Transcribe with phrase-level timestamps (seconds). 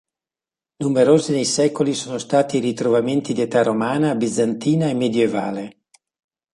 [0.77, 5.77] Numerosi nei secoli sono stati i ritrovamenti di età romana, bizantina e medievale.